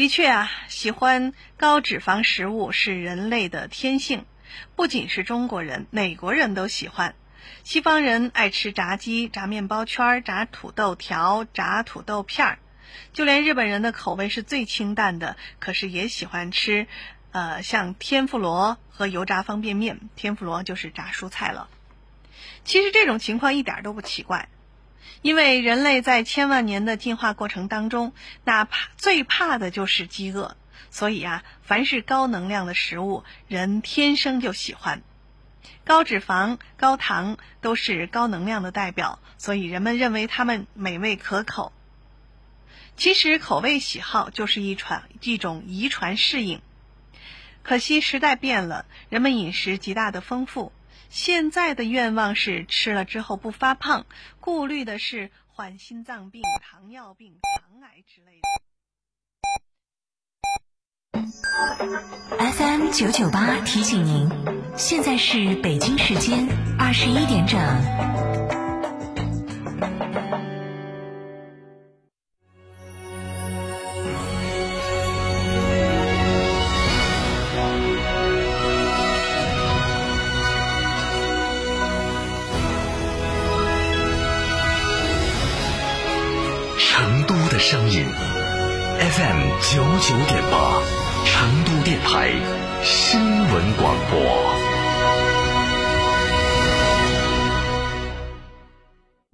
[0.00, 4.24] 的确啊，喜欢高脂肪食物是人类的天性，
[4.74, 7.14] 不仅是中国人，美国人都喜欢。
[7.64, 12.58] 西方人爱吃炸鸡、炸面包圈、炸土豆条、炸土豆片儿，
[13.12, 16.86] 就连日本人的口味是最清淡的，可是也喜欢吃，
[17.32, 20.00] 呃，像天妇罗和油炸方便面。
[20.16, 21.68] 天妇罗就是炸蔬菜了。
[22.64, 24.48] 其实这种情况一点都不奇怪。
[25.22, 28.12] 因为人类在千万年的进化过程当中，
[28.44, 30.56] 哪怕最怕的就是饥饿，
[30.90, 35.02] 所以啊，凡是高能量的食物，人天生就喜欢。
[35.84, 41.72] 高脂肪、高糖都是高能量的代表，所以人们认为它们美味可口。
[42.96, 46.60] 其实口味喜好就是一传一种遗传适应。
[47.62, 50.72] 可惜时代变了，人们饮食极大的丰富。
[51.10, 54.06] 现在的愿望是吃了之后不发胖，
[54.38, 58.48] 顾虑的是患心脏病、糖尿病、肠癌之类的。
[62.38, 64.28] FM 九九八提醒您，
[64.76, 66.46] 现在是北京时间
[66.78, 68.39] 二十一点整。
[87.70, 88.04] 声音
[88.98, 90.82] FM 九九点八，
[91.24, 92.32] 成都电台
[92.82, 94.20] 新闻广播。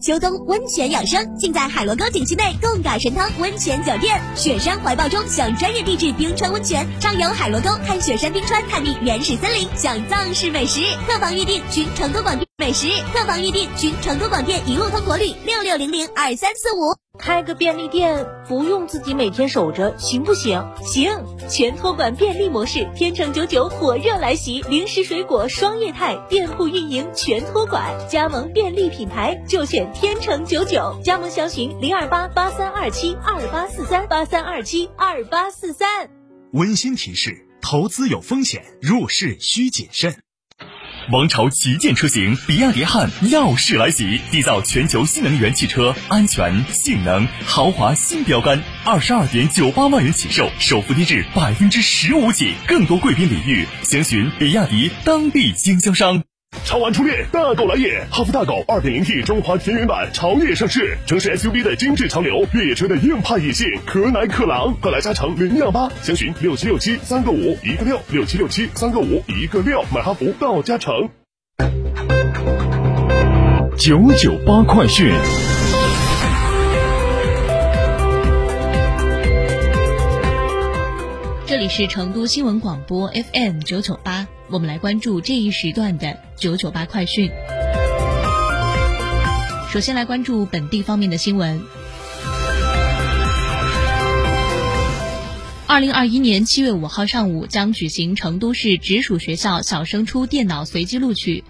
[0.00, 4.18] 秋冬温泉养生，尽在海螺沟景区内贡嘎神汤温泉酒店。
[4.34, 10.80] 雪山怀抱中享专业地质冰川温泉，畅游海螺沟看雪山冰川，探秘原始森林，享藏式美食。
[11.06, 16.94] 客房预订寻成都广电美食，客房预订寻成都广电一路通国旅六六零零二三四五。
[17.18, 20.64] 开个便利店不用自己每天守着，行不行？
[20.84, 21.10] 行，
[21.50, 36.08] 全托管便利模式，天成九九火热来袭，零食水果双业态，店铺运营全托管，加盟便利品牌就选天成九九，加盟详询零二八八三二七二八四三八三二七二八四三。
[36.52, 40.14] 温馨提示：投资有风险，入市需谨慎。
[41.10, 56.22] 王朝旗舰车型比亚迪汉耀世来袭，缔造全球新能源汽车安全、性能、豪华新标杆，二十二点九八万元起售，首付低至百分之十五起，更多贵宾领域，详询比亚迪当地经销商。
[56.64, 58.06] 超玩初恋，大狗来也！
[58.10, 70.94] 哈弗大狗 2.0T 中华田园版潮野上市，城市 SUV 的精致潮流，越野车的硬派野性，可奶可狼，快来加诚零幺八，详询六七六七三个五一个六六七六七三个五一个六，买哈弗到加诚。
[73.76, 75.12] 九九八快讯。
[81.44, 87.30] 这里是成都新闻广播 FM 九九八，我们来关注这一时段的九九八快讯。
[89.70, 91.62] 首先来关注本地方面的新闻。
[95.68, 101.44] 二零二一年七月五号上午将举行成都市直属学校小升初电脑随机录取。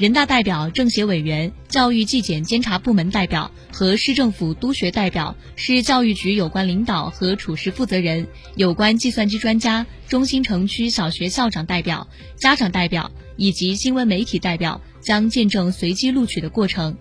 [0.00, 16.96] 人大代表、政协委员、教育纪检监察部门代表和市政府督学代表、市教育局有关领导和处室负责人、有关计算机专家、中心城区小学校长代表、家长代表以及新闻媒体代表将见证随机录取的过程。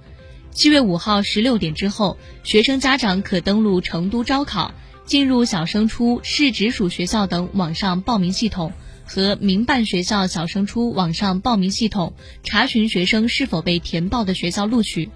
[0.51, 4.73] 七月五号十六点之后，学生家长可登录成都招考，
[5.05, 8.73] 进入小升初市直属学校等网上报名系统。
[9.09, 15.09] 和民办学校小升初网上报名系统查询学生是否被填报的学校录取，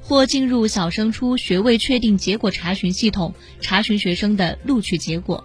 [0.00, 5.44] 或进入小升初学位确定结果查询系统查询学生的录取结果。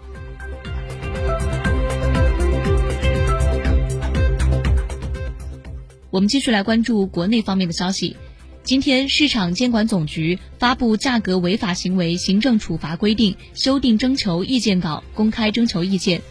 [6.11, 8.15] 我们继续来关注国内方面的消息。
[8.61, 16.21] 今天，市场监管总局发布《价格违法行为行政处罚规定》修订征求意见稿，公开征求意见。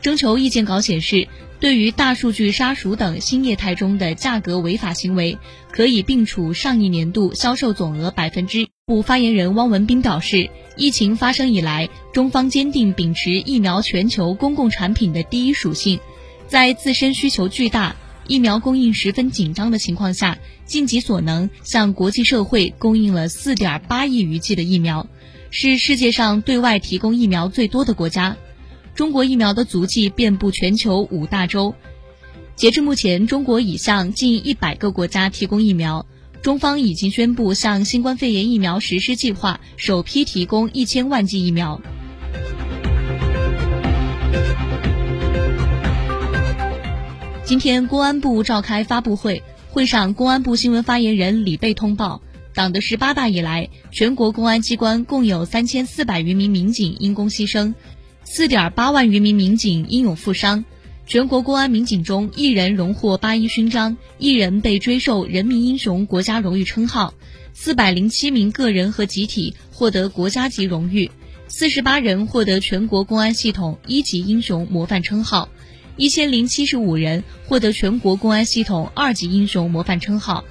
[0.00, 1.28] 征求意见稿显示，
[1.60, 5.38] 对于大数据杀熟等新业态中的价格违法行为，
[5.70, 8.68] 可以并处上一年度销售总额百分之。
[8.86, 16.00] 部发言人汪文斌表示，疫情发生以来，中方坚定秉持疫苗全球公共产品的第一属性，
[16.48, 17.94] 在自身需求巨大、
[18.26, 25.06] 疫苗供应十分紧张的情况下，尽己所能向国际社会供应了四点八亿余剂的疫苗，
[25.50, 28.36] 是世界上对外提供疫苗最多的国家。
[28.94, 31.74] 中国疫苗的足迹遍布全球五大洲。
[32.56, 36.06] 截至目前中国已向近一百个国家提供疫苗。
[36.42, 41.80] 中方已经宣布向新冠肺炎疫苗实施计划首批提供一千万剂疫苗。
[47.44, 52.22] 今天公安部召开发布会会上公安部新闻发言人李蓓通报。
[52.52, 57.74] 党的十八大以来全国公安机关共有三千四百余名民警因公牺牲。
[58.32, 60.64] 四点八万余名民警英勇负伤。
[61.04, 67.12] 全国公安民警中，一人荣获八一勋章，一人被追授人民英雄国家荣誉称号，
[67.54, 71.10] 四百零七名个人和集体获得国家级荣誉，
[71.48, 75.48] 四十八人获得全国公安系统一级英雄模范称号，
[75.96, 80.44] 一千零七十五人获得全国公安系统二级英雄模范称号，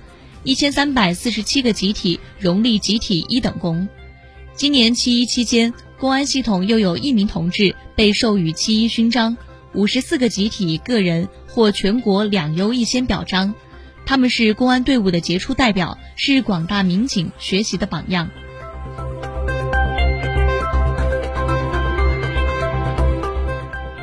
[0.43, 3.87] 一千三百四十七个集体荣立集体一等功。
[4.53, 9.35] 今年七一期间，公安系统又有一名同志被授予七一勋章。
[9.73, 13.53] 五十四个集体个人获全国两优一先表彰，
[14.05, 18.29] 他们是公安队伍的杰出代表，是广大民警学习的榜样。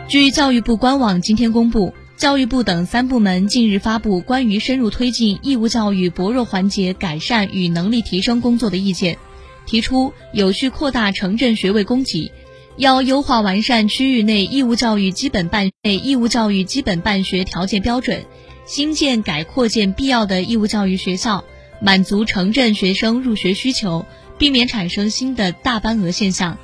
[0.06, 9.18] 据教育部官网今天公布，教育部等三部门近日发布关于深入推进义务教育薄弱环节改善与能力提升工作的意见，
[9.66, 12.32] 提出有序扩大城镇学位供给。
[12.78, 18.24] 要优化完善区域内义务教育基本办义务教育基本办学条件标准，
[18.66, 21.42] 新建改扩建必要的义务教育学校，
[21.80, 24.04] 满足城镇学生入学需求，
[24.36, 26.58] 避免产生新的大班额现象，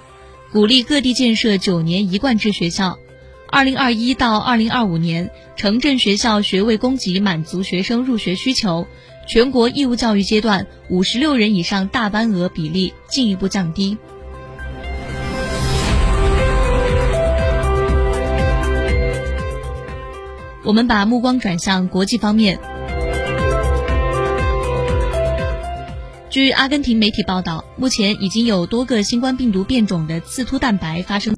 [0.52, 2.98] 鼓励各地建设九年一贯制学校。
[3.52, 8.87] 二零二一到二零二五年，城镇学校学位供给满足学生入学需求，
[9.28, 13.99] 全国义务教育阶段五十六人以上大班额比例进一步降低。
[20.64, 22.58] 我们把目光转向国际方面。
[26.31, 31.31] 据阿根廷媒体报道，目前已经有多个新冠病毒变种的刺突蛋白发生。